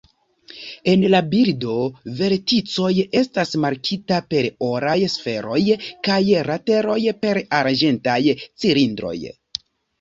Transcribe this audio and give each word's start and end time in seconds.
En 0.93 1.03
la 1.15 1.19
bildo 1.33 1.75
verticoj 2.21 2.89
estas 3.21 3.53
markita 3.67 4.19
per 4.33 4.49
oraj 4.71 4.97
sferoj, 5.19 5.61
kaj 6.09 6.19
lateroj 6.51 6.99
per 7.23 7.45
arĝentaj 7.63 8.21
cilindroj. 8.45 9.17